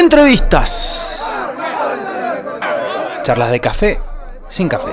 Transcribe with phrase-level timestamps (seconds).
[0.00, 1.22] Entrevistas.
[3.22, 4.00] Charlas de café
[4.48, 4.90] sin café.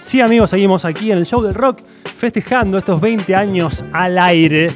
[0.00, 1.80] Sí, amigos, seguimos aquí en el show del rock
[2.16, 4.68] festejando estos 20 años al aire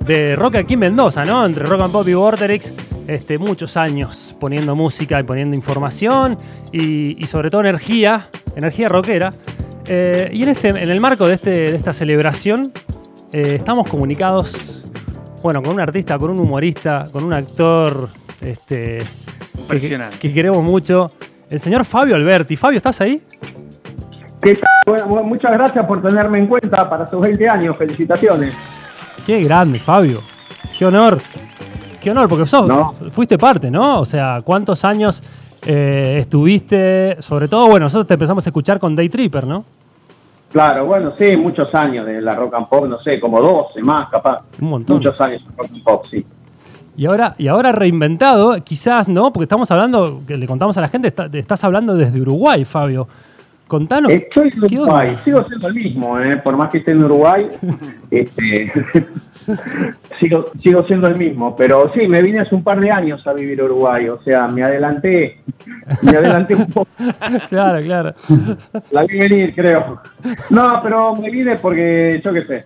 [0.00, 1.46] de rock aquí en Mendoza, ¿no?
[1.46, 2.72] Entre Rock and Pop y Vorterix,
[3.06, 6.38] este, muchos años poniendo música y poniendo información
[6.72, 9.32] y, sobre todo energía, energía rockera.
[9.86, 12.72] Eh, y en, este, en el marco de, este, de esta celebración
[13.32, 14.82] eh, estamos comunicados,
[15.42, 18.08] bueno, con un artista, con un humorista, con un actor
[18.40, 18.98] este,
[19.68, 21.10] que, que queremos mucho,
[21.50, 22.56] el señor Fabio Alberti.
[22.56, 23.22] Fabio, ¿estás ahí?
[24.40, 24.68] ¿Qué tal?
[25.06, 27.76] Bueno, muchas gracias por tenerme en cuenta para sus 20 años.
[27.76, 28.54] Felicitaciones.
[29.26, 30.22] Qué grande, Fabio.
[30.76, 31.18] Qué honor.
[32.00, 32.70] Qué honor, porque sos,
[33.10, 34.00] fuiste parte, ¿no?
[34.00, 35.22] O sea, ¿cuántos años
[35.66, 37.16] eh, estuviste?
[37.20, 39.64] Sobre todo, bueno, nosotros te empezamos a escuchar con Day Tripper, ¿no?
[40.52, 44.08] Claro, bueno, sí, muchos años de la rock and pop, no sé, como 12 más,
[44.08, 44.44] capaz.
[44.60, 44.98] Un montón.
[44.98, 46.24] Muchos años de rock and pop, sí.
[46.96, 49.32] Y ahora, y ahora reinventado, quizás, ¿no?
[49.32, 53.08] Porque estamos hablando, que le contamos a la gente, estás hablando desde Uruguay, Fabio.
[53.74, 54.12] Contanos.
[54.12, 56.36] Estoy en Uruguay, sigo siendo el mismo, ¿eh?
[56.36, 57.48] por más que esté en Uruguay,
[58.12, 58.72] este,
[60.20, 61.56] sigo, sigo siendo el mismo.
[61.56, 64.46] Pero sí, me vine hace un par de años a vivir a Uruguay, o sea,
[64.46, 65.40] me adelanté,
[66.02, 66.88] me adelanté un poco.
[67.48, 68.12] Claro, claro.
[68.92, 70.00] La vi venir, creo.
[70.50, 72.60] No, pero me vine porque, yo qué sé,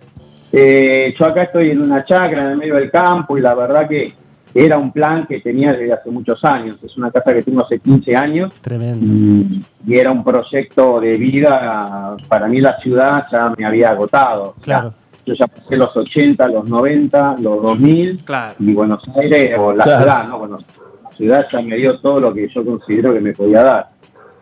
[0.51, 3.87] eh, yo acá estoy en una chacra en el medio del campo y la verdad
[3.87, 4.13] que
[4.53, 6.77] era un plan que tenía desde hace muchos años.
[6.83, 8.53] Es una casa que tengo hace 15 años.
[8.61, 9.05] Tremendo.
[9.05, 12.15] Y, era un proyecto de vida.
[12.27, 14.55] Para mí la ciudad ya me había agotado.
[14.61, 14.93] Claro.
[15.25, 18.23] yo ya pasé los 80, los 90, los 2000.
[18.23, 18.55] Claro.
[18.59, 20.39] Y Buenos Aires, o la ciudad, ¿no?
[20.39, 20.59] Bueno,
[21.03, 23.89] la ciudad ya me dio todo lo que yo considero que me podía dar.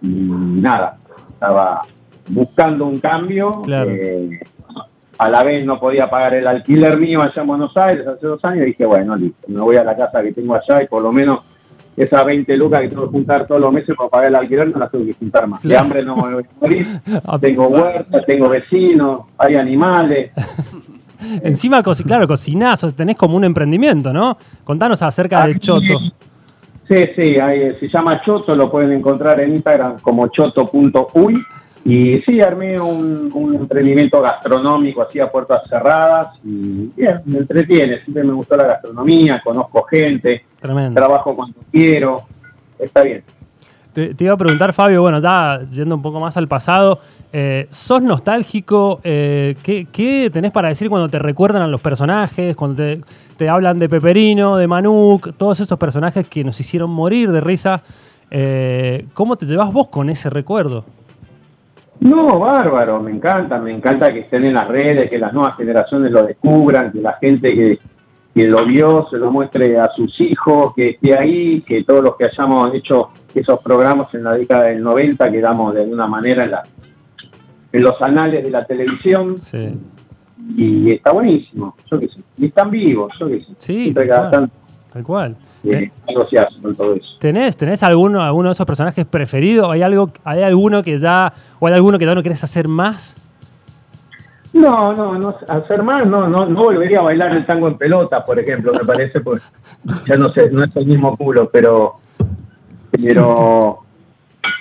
[0.02, 0.98] Y nada,
[1.30, 1.82] estaba
[2.30, 3.62] buscando un cambio.
[3.64, 3.92] Claro.
[3.92, 4.40] Eh,
[5.18, 8.44] a la vez no podía pagar el alquiler mío allá en Buenos Aires hace dos
[8.44, 11.02] años, y dije, bueno, listo, me voy a la casa que tengo allá y por
[11.02, 11.40] lo menos
[11.96, 14.78] esas 20 lucas que tengo que juntar todos los meses para pagar el alquiler no
[14.78, 15.64] las tengo que juntar más.
[15.64, 16.88] De hambre no me voy a morir,
[17.42, 20.32] tengo huerta, tengo vecinos, hay animales.
[21.42, 24.38] Encima, claro, cocinás, tenés como un emprendimiento, ¿no?
[24.64, 26.00] Contanos acerca del Choto.
[26.88, 27.34] Sí, sí,
[27.80, 31.44] se llama Choto, lo pueden encontrar en Instagram como choto.uy
[31.88, 38.26] y sí, armé un, emprendimiento gastronómico así a puertas cerradas y bien, me entretiene, siempre
[38.26, 42.24] me gustó la gastronomía, conozco gente, trabajo cuando quiero,
[42.78, 43.24] está bien.
[43.94, 47.00] Te, iba a preguntar, Fabio, bueno, ya yendo un poco más al pasado,
[47.32, 49.00] eh, ¿sos nostálgico?
[49.06, 52.84] Eh, ¿qué, tenés para decir cuando te recuerdan a los personajes, cuando
[53.38, 57.82] te, hablan de Peperino, de Manuk, todos esos personajes que nos hicieron morir de risa?
[58.30, 60.84] Eh, ¿Cómo te llevas vos con ese recuerdo?
[62.00, 66.12] No, bárbaro, me encanta, me encanta que estén en las redes, que las nuevas generaciones
[66.12, 67.80] lo descubran, que la gente que,
[68.36, 72.26] lo vio se lo muestre a sus hijos, que esté ahí, que todos los que
[72.26, 76.64] hayamos hecho esos programas en la década del 90 quedamos de alguna manera en, la,
[77.72, 79.40] en los anales de la televisión.
[79.40, 79.76] Sí.
[80.56, 82.22] Y está buenísimo, yo qué sé.
[82.38, 83.54] Y están vivos, yo qué sé.
[83.58, 85.36] Sí, tal cual.
[87.20, 89.70] ¿Tenés, ¿Tenés alguno, alguno de esos personajes preferidos?
[89.72, 93.16] ¿Hay algo, hay alguno que ya, o hay alguno que ya no querés hacer más?
[94.54, 98.26] No, no, no, hacer más, no, no, no volvería a bailar el tango en pelota,
[98.26, 99.42] por ejemplo, me parece, pues
[100.08, 101.98] ya no sé, no es el mismo culo, pero,
[102.92, 103.80] pero,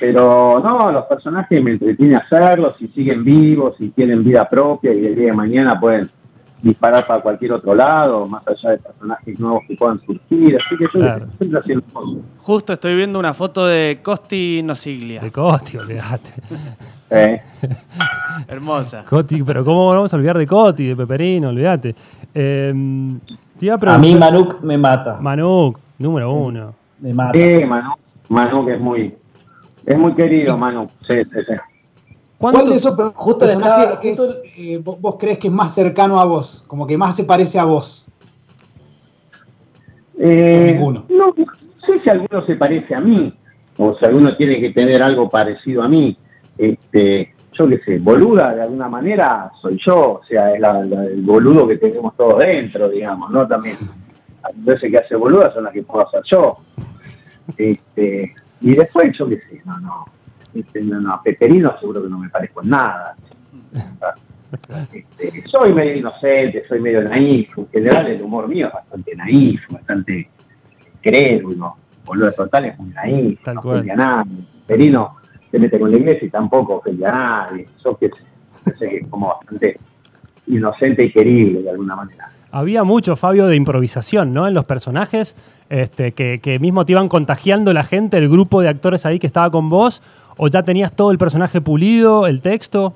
[0.00, 5.06] pero no, los personajes me entretiene hacerlos, si siguen vivos, si tienen vida propia y
[5.06, 6.10] el día de mañana pueden
[6.62, 10.56] disparar para cualquier otro lado, más allá de personajes nuevos que puedan surgir.
[10.56, 12.24] Así que estoy haciendo cosas.
[12.38, 15.20] Justo estoy viendo una foto de Costi Nosiglia.
[15.20, 16.30] De Costi, olvídate.
[17.10, 17.40] Eh.
[18.48, 19.04] Hermosa.
[19.04, 21.50] Costi, pero ¿cómo vamos a olvidar de Costi, de Peperino?
[21.50, 21.94] Olvídate.
[22.34, 25.18] Eh, a, mí Manuk me mata.
[25.20, 26.74] Manuk, número uno.
[27.00, 27.38] Me mata.
[27.38, 29.14] Sí, Manuk, Manuk es muy,
[29.84, 30.90] es muy querido, Manuk.
[31.06, 31.54] Sí, sí, sí.
[32.38, 32.94] ¿Cuál de esos
[33.38, 36.64] personajes eh, vos, crees que es más cercano a vos?
[36.66, 38.08] Como que más se parece a vos.
[40.18, 41.06] Eh, ninguno.
[41.08, 43.32] No, sé si alguno se parece a mí,
[43.78, 46.16] o si alguno tiene que tener algo parecido a mí.
[46.58, 51.66] Este, yo qué sé, boluda de alguna manera soy yo, o sea, es el boludo
[51.66, 53.46] que tenemos todos dentro, digamos, ¿no?
[53.46, 53.76] También,
[54.42, 56.56] a veces que hace boluda son las que puedo hacer yo.
[57.56, 60.06] Este, y después, yo qué sé, no, no,
[60.60, 63.14] este, no, a Peperino seguro que no me parezco en nada.
[64.92, 67.56] Este, soy medio inocente, soy medio naif.
[67.58, 70.28] En general, el humor mío es bastante naif, bastante
[71.00, 71.74] crédulo.
[72.04, 73.86] Boludo total es muy naif, Tal no cual.
[73.86, 74.24] nada.
[74.66, 75.16] Peperino
[75.50, 77.68] se mete con la iglesia y tampoco ofende a nadie.
[77.78, 79.76] Eso que es como bastante
[80.46, 82.30] inocente y querible de alguna manera.
[82.52, 84.46] Había mucho, Fabio, de improvisación, ¿no?
[84.46, 85.36] En los personajes,
[85.68, 89.26] este, que, que mismo te iban contagiando la gente, el grupo de actores ahí que
[89.26, 90.02] estaba con vos,
[90.36, 92.94] o ya tenías todo el personaje pulido, el texto.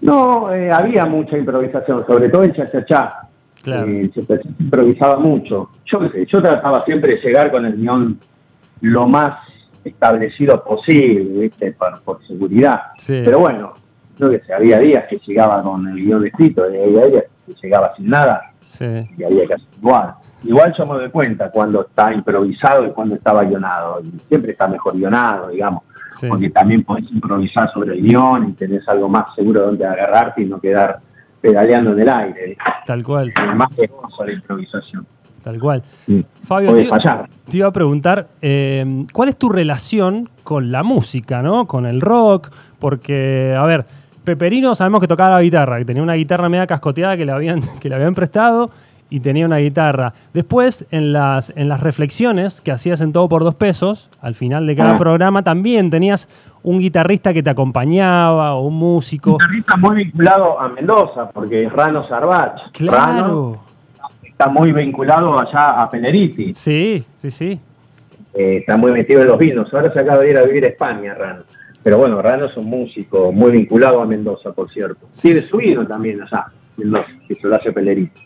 [0.00, 3.28] No, eh, había mucha improvisación, sobre todo en Chachachá.
[3.62, 3.86] Claro.
[3.86, 4.10] Eh,
[4.58, 5.70] improvisaba mucho.
[5.84, 8.18] Yo yo trataba siempre de llegar con el guion
[8.80, 9.36] lo más
[9.84, 11.72] establecido posible, ¿viste?
[11.72, 12.80] Por, seguridad.
[13.06, 13.72] Pero bueno,
[14.18, 17.54] yo que sé, había días que llegaba con el guion escrito, y había días que
[17.62, 20.14] llegaba sin nada, y había que hacer igual.
[20.42, 24.00] Igual yo me doy cuenta cuando está improvisado y cuando estaba guionado.
[24.02, 25.82] Y siempre está mejor guionado, digamos.
[26.28, 30.46] Porque también puedes improvisar sobre el guion y tenés algo más seguro donde agarrarte y
[30.46, 31.00] no quedar
[31.40, 32.56] pedaleando en el aire.
[32.84, 33.28] Tal cual.
[33.28, 35.06] Es más peligroso la improvisación.
[35.42, 35.82] Tal cual.
[36.44, 36.86] Fabio, te,
[37.50, 41.66] te, iba a preguntar, eh, ¿cuál es tu relación con la música, ¿no?
[41.66, 43.86] Con el rock, porque, a ver,
[44.22, 47.62] Peperino sabemos que tocaba la guitarra, que tenía una guitarra media cascoteada que le habían,
[47.80, 48.70] que le habían prestado
[49.10, 50.14] y tenía una guitarra.
[50.32, 54.66] Después, en las, en las reflexiones que hacías en Todo por Dos Pesos, al final
[54.66, 54.98] de cada ah.
[54.98, 56.28] programa, también tenías
[56.62, 59.32] un guitarrista que te acompañaba o un músico.
[59.32, 62.70] Un guitarrista muy vinculado a Mendoza, porque es Rano Sarbach.
[62.72, 63.58] Claro.
[64.22, 66.54] está muy vinculado allá a Peneriti.
[66.54, 67.60] Sí, sí, sí.
[68.32, 69.74] Eh, está muy metido en los vinos.
[69.74, 71.42] Ahora se acaba de ir a vivir a España, Rano.
[71.82, 75.08] Pero bueno, Rano es un músico muy vinculado a Mendoza, por cierto.
[75.10, 76.46] Sigue subido también allá
[77.28, 77.72] que se lo hace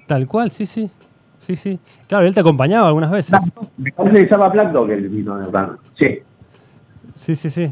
[0.07, 0.91] Tal cual, sí, sí.
[1.39, 1.79] Sí, sí.
[2.07, 3.39] Claro, él te acompañaba algunas veces.
[3.77, 5.73] Me parece que estaba Black Dog el vino de verdad.
[5.99, 6.19] Sí.
[7.15, 7.71] Sí, sí, sí.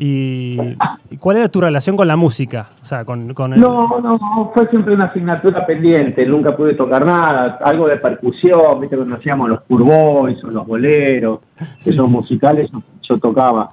[0.00, 0.56] ¿Y,
[1.18, 2.68] cuál era tu relación con la música?
[2.80, 3.60] O sea, con, con el...
[3.60, 8.96] No, no, fue siempre una asignatura pendiente, nunca pude tocar nada, algo de percusión, viste,
[8.96, 11.40] cuando hacíamos los curboys o los boleros,
[11.84, 12.70] esos musicales,
[13.02, 13.70] yo tocaba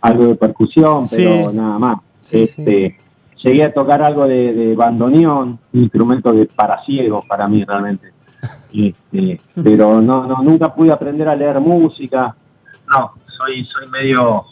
[0.00, 1.98] algo de percusión, pero nada más.
[2.32, 2.98] este,
[3.42, 8.12] llegué a tocar algo de, bandoneón, un instrumento de para ciegos para mí realmente.
[8.70, 12.36] Este, pero no, no, nunca pude aprender a leer música.
[12.88, 14.44] No, soy, soy medio,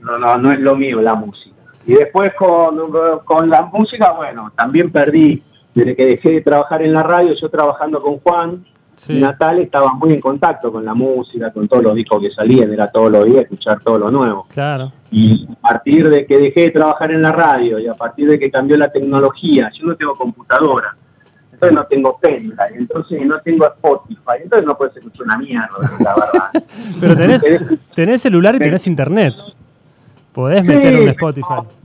[0.00, 1.54] no, no, no es lo mío la música.
[1.86, 2.76] Y después con,
[3.24, 5.40] con la música, bueno, también perdí,
[5.74, 8.64] desde que dejé de trabajar en la radio, yo trabajando con Juan,
[9.08, 12.86] Natal estaba muy en contacto con la música, con todos los discos que salían, era
[12.86, 14.46] todos los días escuchar todo lo nuevo.
[14.52, 14.92] Claro.
[15.10, 18.38] Y a partir de que dejé de trabajar en la radio y a partir de
[18.38, 20.96] que cambió la tecnología, yo no tengo computadora,
[21.52, 25.68] entonces no tengo pendrive, entonces no tengo Spotify, entonces no puedes escuchar una mierda,
[26.00, 26.64] la verdad.
[27.00, 27.42] Pero tenés,
[27.94, 29.34] tenés celular y tenés internet.
[30.32, 31.81] Podés meter un Spotify.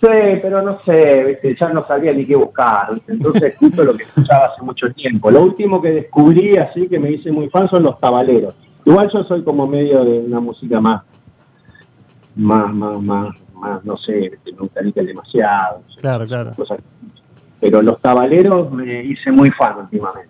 [0.00, 0.08] Sí,
[0.42, 2.90] pero no sé, ya no sabía ni qué buscar.
[3.08, 5.30] Entonces, justo lo que escuchaba hace mucho tiempo.
[5.30, 8.56] Lo último que descubrí, así que me hice muy fan, son los tabaleros.
[8.84, 11.02] Igual yo soy como medio de una música más,
[12.36, 13.00] más, más,
[13.54, 15.82] más, no sé, nunca dije demasiado.
[16.00, 16.52] Claro, claro.
[17.58, 20.28] Pero los tabaleros me hice muy fan últimamente.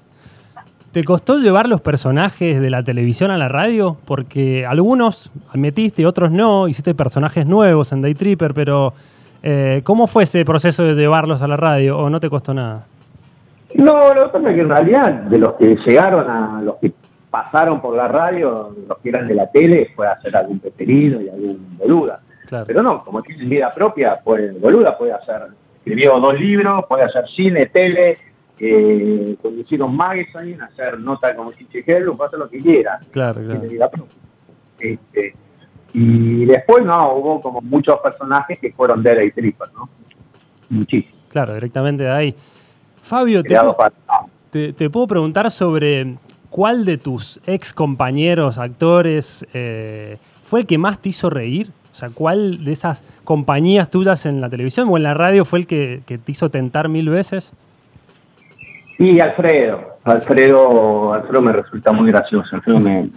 [0.92, 3.98] ¿Te costó llevar los personajes de la televisión a la radio?
[4.06, 8.94] Porque algunos metiste, otros no, hiciste personajes nuevos en Day Tripper, pero
[9.48, 12.84] eh, ¿Cómo fue ese proceso de llevarlos a la radio o no te costó nada?
[13.76, 16.92] No, lo que pasa es que en realidad de los que llegaron a los que
[17.30, 21.28] pasaron por la radio, los que eran de la tele, fue hacer algún preferido y
[21.28, 22.18] algún boluda.
[22.66, 25.42] Pero no, como tiene vida propia, pues boluda puede hacer,
[25.76, 28.16] escribió dos libros, puede hacer cine, tele,
[28.58, 32.98] eh, conducir un magazine, hacer nota como Chichegelo, puede hacer lo que quiera.
[33.12, 33.60] Claro, claro.
[33.60, 34.18] Tiene vida propia.
[34.80, 35.34] Este,
[35.98, 39.88] y después, no, hubo como muchos personajes que fueron de y Tripper, ¿no?
[40.68, 41.16] Muchísimo.
[41.30, 42.34] Claro, directamente de ahí.
[43.02, 43.42] Fabio,
[44.50, 46.16] te, te, puedo preguntar sobre
[46.50, 51.70] cuál de tus ex compañeros, actores, eh, fue el que más te hizo reír.
[51.92, 55.60] O sea, ¿cuál de esas compañías tuyas en la televisión o en la radio fue
[55.60, 57.54] el que, te hizo tentar mil veces?
[58.98, 59.80] Y Alfredo.
[60.04, 62.54] Alfredo, Alfredo me resulta muy gracioso.
[62.54, 63.08] Alfredo me,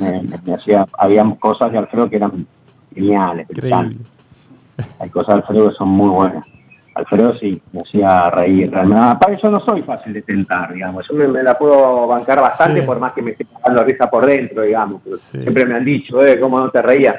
[0.45, 2.48] me hacía, había cosas de Alfredo que eran
[2.93, 3.48] geniales.
[5.00, 6.46] Hay cosas de Alfredo que son muy buenas.
[6.96, 8.75] Alfredo sí, me hacía reír.
[8.75, 11.08] Aparte, yo no soy fácil de tentar, digamos.
[11.08, 14.63] Yo me, la puedo bancar bastante, por más que me esté pasando risa por dentro,
[14.63, 15.01] digamos.
[15.13, 17.17] Siempre me han dicho, eh, ¿cómo no te reías?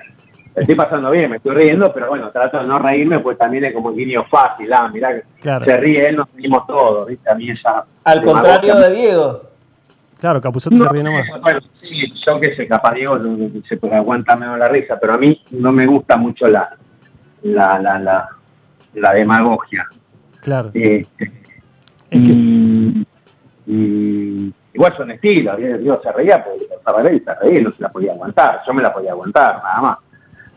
[0.55, 3.73] estoy pasando bien, me estoy riendo, pero bueno, trato de no reírme, pues también es
[3.73, 4.73] como un guiño fácil.
[4.73, 7.31] Ah, mirá, que se ríe él, nos reímos todos, ¿viste?
[7.31, 7.85] A mí esa.
[8.05, 9.50] Al contrario de Diego.
[10.21, 11.27] Claro, Capuzoto se ríe nomás.
[11.41, 13.19] Bueno, sí, yo que sé, capaz Diego
[13.67, 16.77] se puede aguantar menos la risa, pero a mí no me gusta mucho la,
[17.43, 18.29] la, la, la,
[18.95, 19.87] la demagogia.
[20.43, 20.71] Claro.
[20.75, 21.33] Este,
[22.11, 23.07] y,
[24.75, 28.13] igual son estilos, Dios se reía porque estaba él se reía, no se la podía
[28.13, 29.99] aguantar, yo me la podía aguantar, nada más.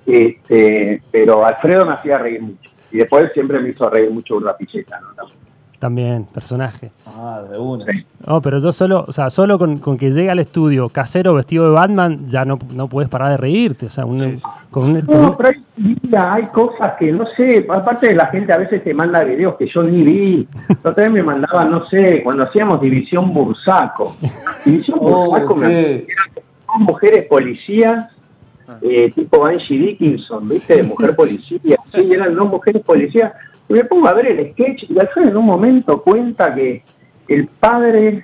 [0.05, 2.70] Este, pero Alfredo me hacía reír mucho.
[2.91, 5.13] Y después siempre me hizo reír mucho Urda Pilleta, ¿no?
[5.13, 5.52] También.
[5.83, 6.91] También, personaje.
[7.05, 7.83] Ah, de una.
[8.25, 11.65] No, pero yo solo, o sea, solo con, con que llegue al estudio casero vestido
[11.65, 13.87] de Batman, ya no, no puedes parar de reírte.
[13.87, 14.43] O sea, un- Sí, sí.
[14.71, 18.53] con un- No, pero hay, mira, hay cosas que no sé, aparte de la gente
[18.53, 20.47] a veces te manda videos que yo ni vi.
[20.95, 24.15] Vez me mandaban, no sé, cuando hacíamos División Bursaco.
[24.63, 28.07] División Oh, Bursaco me dos mujeres policías,
[28.81, 30.77] eh, tipo Angie Dickinson, ¿viste?
[30.77, 31.75] De mujer policía.
[31.93, 33.33] Sí, eran dos mujeres policías.
[33.73, 36.83] Y me pongo a ver el sketch y Alfredo en un momento cuenta que
[37.27, 38.23] el padre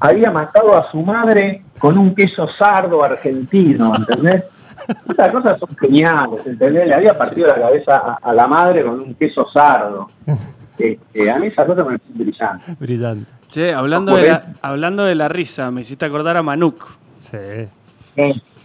[0.00, 4.44] había matado a su madre con un queso sardo argentino, ¿entendés?
[5.08, 6.86] Estas cosas son geniales, ¿entendés?
[6.86, 10.08] Le había partido la cabeza a, a la madre con un queso sardo.
[10.78, 12.78] Este, a mí esas cosas me parecen brillantes.
[12.78, 13.30] brillante.
[13.48, 16.86] Che, hablando ¿Cómo de, la, hablando de la risa, me hiciste acordar a Manuk,
[17.22, 17.38] Sí.
[17.38, 17.68] Eh,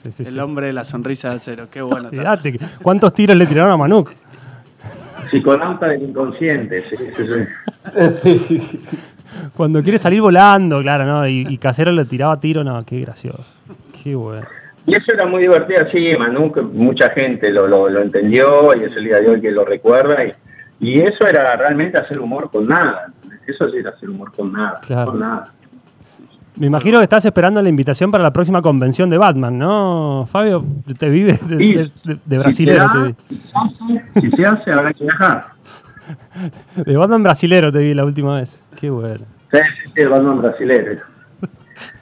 [0.03, 0.39] sí, sí, el sí.
[0.39, 1.69] hombre de la sonrisa de acero.
[1.71, 2.09] Qué bueno.
[2.83, 4.11] ¿cuántos tiros le tiraron a Manuk?
[5.31, 6.95] Psiconauta del inconsciente, sí,
[8.09, 8.59] sí, sí.
[8.59, 8.79] Sí.
[9.55, 11.27] Cuando quiere salir volando, claro, ¿no?
[11.27, 13.45] Y, y Casero le tiraba tiro, no, qué gracioso.
[14.03, 14.45] Qué bueno.
[14.85, 18.83] Y eso era muy divertido, sí, Manu, que mucha gente lo, lo, lo entendió y
[18.83, 20.23] es el día de hoy que lo recuerda.
[20.25, 20.31] Y,
[20.79, 23.07] y eso era realmente hacer humor con nada.
[23.47, 24.79] Eso sí era hacer humor con nada.
[24.85, 25.11] Claro.
[25.11, 25.51] Con nada.
[26.57, 30.63] Me imagino que estás esperando la invitación para la próxima convención de Batman, ¿no, Fabio?
[30.97, 31.73] Te vives de, Sí.
[31.75, 35.45] de- de- de brasilero, si, te se hace, si se hace, habrá que viajar.
[36.75, 38.59] De Batman brasilero te vi la última vez.
[38.79, 39.23] Qué bueno.
[39.51, 40.99] Sí, sí, sí, el Batman brasileño.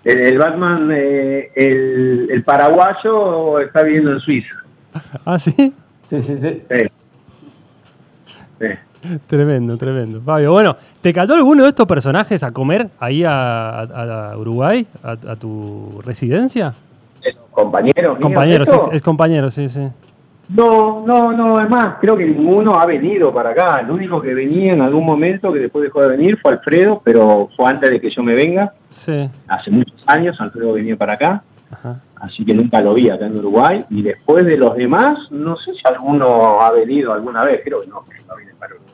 [0.03, 4.56] El, el Batman, eh, el, el paraguayo está viviendo en Suiza.
[5.25, 5.53] ¿Ah, sí?
[6.03, 6.62] Sí, sí, sí.
[6.70, 6.88] Sí.
[8.60, 8.68] Sí.
[9.27, 10.20] Tremendo, tremendo.
[10.22, 14.86] Fabio, bueno, ¿te cayó alguno de estos personajes a comer ahí a, a- a Uruguay,
[15.03, 16.74] a, a tu residencia?
[17.51, 18.89] Compañeros, míos, Compañeros, ¿esto?
[18.91, 19.86] es, es compañero, sí, sí.
[20.56, 23.82] No, no, no, es más, creo que ninguno ha venido para acá.
[23.82, 27.50] El único que venía en algún momento, que después dejó de venir, fue Alfredo, pero
[27.56, 28.74] fue antes de que yo me venga.
[28.89, 32.00] Sí, Hace muchos años Alfredo venía para acá, ajá.
[32.15, 33.84] así que nunca lo vi acá en Uruguay.
[33.89, 37.88] Y después de los demás, no sé si alguno ha venido alguna vez, creo que
[37.88, 38.88] no, que no viene para Uruguay.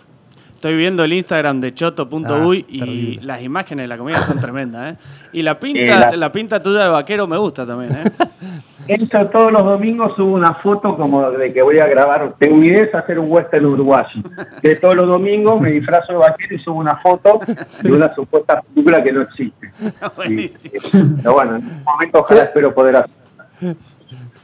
[0.55, 3.19] Estoy viendo el Instagram de choto.uy Ah, y terrible.
[3.23, 4.97] las imágenes de la comida son tremendas, ¿eh?
[5.33, 6.31] Y la pinta, Eh, la- la...
[6.31, 8.11] pinta tuya de vaquero me gusta también, ¿eh?
[8.87, 12.67] Eso todos los domingos subo una foto como de que voy a grabar, tengo una
[12.67, 14.21] idea es hacer un western uruguayo.
[14.61, 17.39] Que todos los domingos me disfrazo de vaquero y subo una foto
[17.81, 19.71] de una supuesta película que no existe.
[20.15, 20.73] Buenísimo.
[20.75, 22.45] Y- pero bueno, en un momento ojalá Sí.
[22.47, 23.75] espero poder hacer.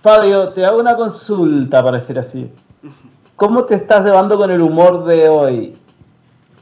[0.02, 2.52] Fabio, te hago una consulta para decir así.
[3.36, 5.74] ¿Cómo te estás llevando con el humor de hoy?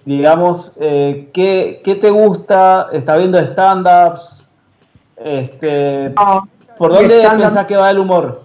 [0.05, 2.87] Digamos, eh, ¿qué, qué te gusta?
[2.91, 4.49] ¿Estás viendo stand-ups?
[5.17, 6.13] Este,
[6.77, 8.41] ¿Por dónde pensás que va el humor?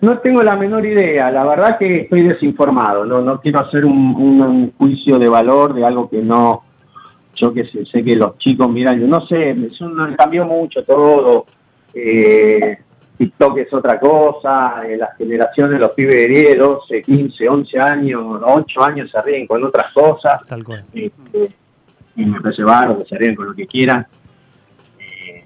[0.00, 4.14] No tengo la menor idea, la verdad que estoy desinformado, no, no quiero hacer un,
[4.14, 6.62] un- un juicio de valor de algo que no,
[7.34, 10.84] yo que sé, sé que los chicos miran, yo no sé, es un- cambió mucho
[10.84, 11.46] todo,
[11.94, 12.78] eh,
[13.18, 18.22] TikTok es otra cosa, eh, las generaciones, los pibes de 10, 12, 15, 11 años,
[18.44, 20.84] 8 años se ríen con otras cosas, Tal cual.
[20.94, 21.54] este,
[22.16, 24.06] y me parece que se ríen con lo que quieran.
[25.00, 25.42] Eh,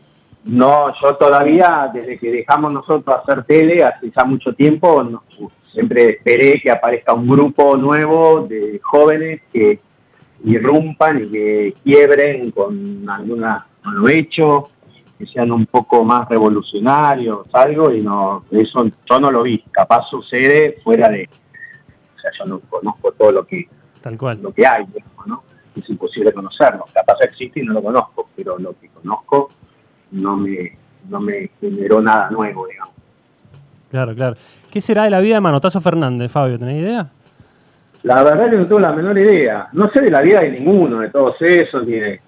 [0.47, 5.23] no, yo todavía, desde que dejamos nosotros hacer tele, hace ya mucho tiempo, no-
[5.73, 9.79] siempre esperé que aparezca un grupo nuevo de jóvenes que
[10.45, 14.64] irrumpan y que quiebren con alguna, con lo hecho,
[15.23, 20.09] que sean un poco más revolucionarios, algo, y no, eso yo no lo vi, capaz
[20.11, 21.29] sucede fuera de,
[22.17, 23.69] o sea, yo no conozco todo lo que
[24.00, 24.43] Tal cual.
[24.43, 25.45] lo que hay, digamos, ¿no?
[25.76, 26.85] Es imposible conocerlo.
[26.93, 29.49] Capaz existe y no lo conozco, pero lo que conozco
[30.11, 30.76] no me,
[31.09, 32.95] no me generó nada nuevo, digamos.
[33.93, 34.35] Claro, claro.
[34.73, 36.59] ¿Qué será de la vida de Manotazo Fernández, Fabio?
[36.59, 37.09] ¿Tenés idea?
[38.02, 39.69] La verdad que no tengo la menor idea.
[39.73, 42.21] No sé de la vida de ninguno, de todos esos, ni de,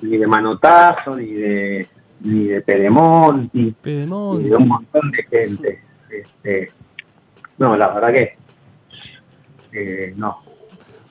[0.00, 1.86] ni de Manotazo, ni de,
[2.24, 5.82] ni de Pedemonti, ni de un montón de gente.
[6.10, 6.70] Este,
[7.58, 8.36] no, la verdad que
[9.72, 10.36] eh, no.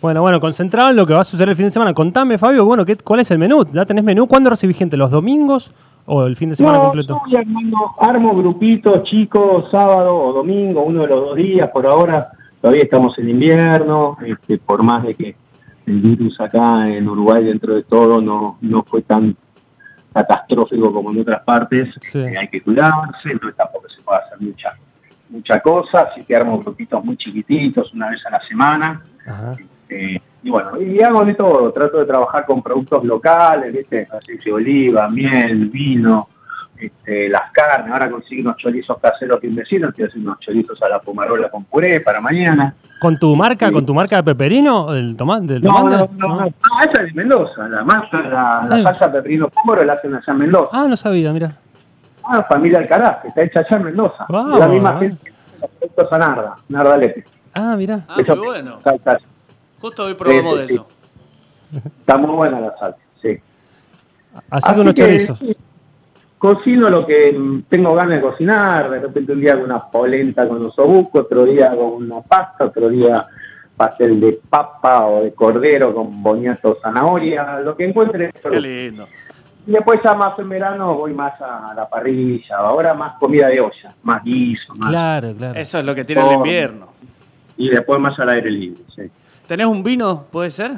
[0.01, 1.93] Bueno, bueno, concentrado en lo que va a suceder el fin de semana.
[1.93, 3.65] Contame, Fabio, bueno, ¿qué, ¿cuál es el menú?
[3.71, 4.27] ¿Ya tenés menú?
[4.27, 4.97] ¿Cuándo recibís gente?
[4.97, 5.71] ¿Los domingos
[6.07, 7.21] o el fin de semana No, completo?
[7.29, 11.69] yo armando- armo grupitos chicos, sábado o domingo, uno de los dos días.
[11.71, 15.35] Por ahora todavía estamos en invierno, este, por más de que
[15.85, 19.35] el virus acá en Uruguay dentro de todo no, no fue tan
[20.13, 22.19] catastrófico como en otras partes, Sí.
[22.19, 24.73] eh, hay que cuidarse, entonces tampoco se puede hacer mucha
[25.29, 29.01] mucha cosa, así que armo grupitos muy chiquititos, una vez a la semana.
[29.25, 29.53] Ajá.
[29.87, 34.09] Eh, y bueno, y hago de todo, trato de trabajar con productos locales, ¿viste?
[34.11, 36.27] Aceite de oliva, miel, vino,
[36.81, 37.91] este, las carnes.
[37.91, 41.49] Ahora conseguí unos chorizos caseros que un vecino, estoy haciendo unos chorizos a la pomarola
[41.49, 42.73] con puré para mañana.
[42.99, 43.73] ¿Con tu marca, Sí.
[43.73, 44.93] con tu marca de peperino?
[44.93, 45.53] ¿El tomate?
[45.53, 45.95] ¿Del No, tomate?
[45.97, 48.83] no, no, no, no, esa es de Mendoza, la masa, la, la Ah.
[48.83, 50.69] salsa pepino pómoro la hacen allá en Mendoza.
[50.73, 51.55] Ah, no sabía, mira.
[52.23, 54.25] Ah, familia Alcaraz, que está hecha allá en Mendoza.
[54.29, 57.23] La misma gente que hace los productos a Narda, Narda Lepe.
[57.53, 58.05] Ah, mira.
[58.07, 58.79] Ah, Esa muy bueno.
[58.81, 59.17] salsa,
[59.79, 60.87] Justo hoy probamos Sí, de sí, eso.
[61.99, 63.39] Está muy buena la salsa, sí.
[64.49, 65.39] Así que unos chorizos.
[65.39, 65.57] sí,
[66.41, 70.65] Cocino lo que tengo ganas de cocinar, de repente un día hago una polenta con
[70.65, 73.21] osobuco, otro día hago una pasta, otro día
[73.77, 78.31] pastel de papa o de cordero con boñato zanahoria, lo que encuentre.
[78.33, 79.07] Qué lindo.
[79.67, 83.61] Y después ya más en verano voy más a la parrilla, ahora más comida de
[83.61, 85.59] olla, más guiso, más, Claro, claro.
[85.59, 86.87] Eso es lo que tiene el invierno.
[87.55, 88.81] y después más al aire libre.
[88.95, 89.03] sí.
[89.47, 90.25] ¿Tenés un vino?
[90.31, 90.71] ¿Puede ser?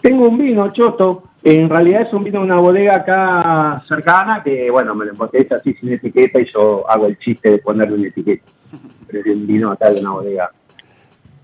[0.00, 4.70] Tengo un vino choto, en realidad es un vino de una bodega acá cercana que,
[4.70, 8.08] bueno, me lo embotella así sin etiqueta y yo hago el chiste de ponerle una
[8.08, 8.44] etiqueta.
[9.06, 10.50] Pero es un vino acá de una bodega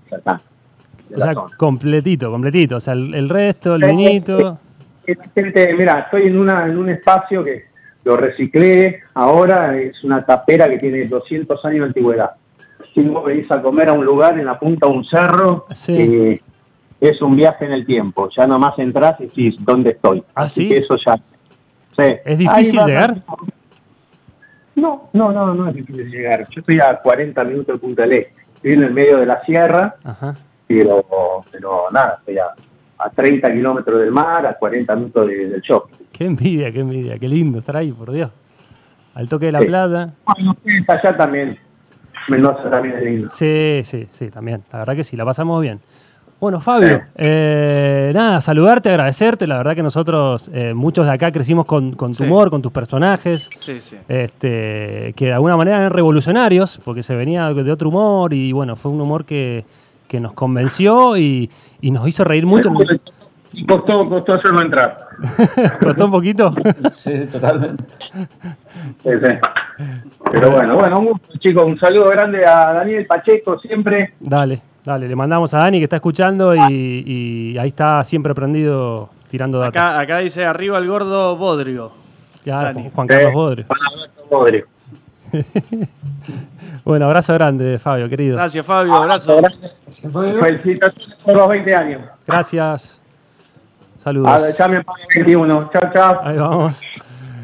[0.09, 0.41] cercana.
[1.13, 1.55] O sea, zona.
[1.57, 2.77] completito, completito.
[2.77, 4.57] O sea, el, el resto, el vinito.
[5.35, 7.65] Gente, mira, estoy en, una, en un espacio que
[8.03, 12.31] lo reciclé ahora, es una tapera que tiene 200 años de antigüedad.
[12.93, 15.95] Si vos venís a comer a un lugar en la punta de un cerro, Sí.
[15.97, 16.41] eh,
[17.01, 18.29] es un viaje en el tiempo.
[18.29, 20.23] Ya nomás entras y decís, ¿dónde estoy?
[20.35, 20.69] ¿Ah, Así sí?
[20.69, 21.15] que eso ya...
[21.17, 22.15] sí.
[22.23, 23.17] ¿Es difícil llegar?
[24.75, 26.47] No, no, no, no es difícil llegar.
[26.49, 28.41] Yo estoy a 40 minutos de Punta del Este.
[28.55, 30.35] Estoy en el medio de la sierra, Ajá.
[30.67, 31.03] pero,
[31.51, 32.45] pero nada, estoy a,
[32.99, 36.05] a 30 kilómetros del mar, a 40 minutos de- del shopping.
[36.11, 37.17] Qué envidia, qué envidia.
[37.19, 38.31] Qué lindo estar ahí, por Dios.
[39.15, 39.65] Al toque de la Sí.
[39.65, 40.13] plata.
[40.25, 40.55] Bueno,
[40.87, 41.57] allá también.
[42.29, 43.29] Mendoza también es lindo.
[43.29, 44.61] Sí, sí, sí, también.
[44.71, 45.79] La verdad que sí, la pasamos bien.
[46.41, 47.03] Bueno, Fabio, Sí.
[47.17, 49.45] eh, nada, saludarte, agradecerte.
[49.45, 52.23] La verdad que nosotros, eh, muchos de acá, crecimos con, con tu Sí.
[52.23, 53.95] humor, con tus personajes, Sí, sí.
[54.09, 58.75] este, que de alguna manera eran revolucionarios, porque se venía de otro humor y bueno,
[58.75, 59.65] fue un humor que,
[60.07, 61.47] que nos convenció y,
[61.79, 62.71] y nos hizo reír mucho.
[63.53, 64.97] Y costó, costó hacerlo entrar.
[65.83, 66.55] ¿Costó un poquito?
[66.95, 67.83] Sí, totalmente.
[69.03, 69.35] Sí, sí.
[70.31, 71.65] Pero bueno, bueno, un gusto, chicos.
[71.65, 74.13] Un saludo grande a Daniel Pacheco, siempre.
[74.19, 79.09] Dale, dale, le mandamos a Dani que está escuchando y, y ahí está siempre prendido
[79.29, 79.89] tirando data.
[79.89, 81.91] Acá, acá dice arriba el gordo Bodrio.
[82.43, 82.89] Claro, Dani.
[82.93, 83.33] Juan Carlos.
[83.33, 83.65] Bodrio.
[84.29, 84.65] Bodrio.
[86.83, 88.37] Bueno, abrazo grande, Fabio, querido.
[88.37, 88.95] Gracias, Fabio.
[88.95, 89.39] Abrazo.
[90.39, 92.01] Felicitaciones por los 20 años.
[92.25, 92.99] Gracias.
[94.03, 94.31] Saludos.
[94.31, 95.69] A ver, llame para el 21.
[95.71, 96.19] Chao, chao.
[96.23, 96.81] Ahí vamos.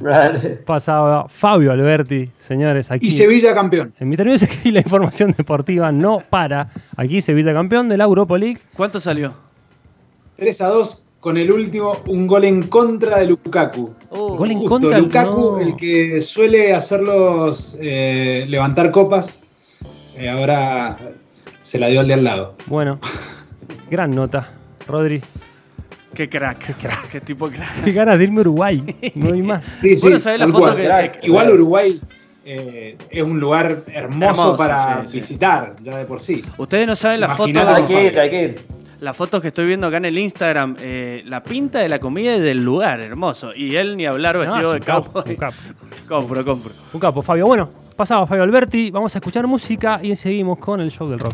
[0.01, 0.39] Vale.
[0.65, 3.07] Pasaba Fabio Alberti, señores, aquí.
[3.07, 3.93] y Sevilla campeón.
[3.99, 6.69] En mi términos aquí la información deportiva no para.
[6.95, 8.59] Aquí Sevilla campeón de la Europa League.
[8.73, 9.33] ¿Cuánto salió?
[10.35, 13.93] 3 a 2 con el último, un gol en contra de Lukaku.
[14.11, 14.99] Oh, Gol en Justo, contra.
[14.99, 15.59] Lukaku, no.
[15.59, 19.43] el que suele hacerlos eh, levantar copas,
[20.15, 20.97] eh, ahora
[21.61, 22.55] se la dio al de al lado.
[22.67, 22.99] Bueno,
[23.89, 24.47] gran nota.
[24.87, 25.21] Rodri,
[26.13, 26.75] Qué crack.
[27.11, 27.83] Qué, tipo crack.
[27.83, 28.83] qué ganas de irme a Uruguay.
[29.15, 29.65] No hay más.
[29.65, 31.99] Sí, sí, Bueno, ¿sabés la foto que- Igual Uruguay
[32.45, 35.17] eh, es un lugar hermoso, Hermoso, para sí, sí.
[35.17, 36.41] visitar, ya de por sí.
[36.57, 38.55] Ustedes no saben la foto, Imaginate Hay que ir, hay que ir.
[39.01, 40.75] las fotos que estoy viendo acá en el Instagram.
[40.79, 43.53] eh, la pinta de la comida y del lugar, hermoso.
[43.53, 45.55] Y él ni hablar No, vestido es de capo, un capo.
[46.07, 46.71] Compro, compro.
[46.93, 47.45] Un capo, Fabio.
[47.47, 48.91] Bueno, pasaba Fabio Alberti.
[48.91, 51.33] Vamos a escuchar música y seguimos con el show del rock.